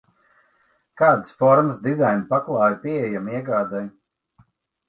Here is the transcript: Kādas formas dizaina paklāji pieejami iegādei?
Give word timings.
Kādas 1.01 1.35
formas 1.43 1.77
dizaina 1.87 2.27
paklāji 2.31 2.81
pieejami 2.87 3.39
iegādei? 3.41 3.87